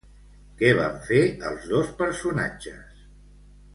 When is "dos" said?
1.73-1.93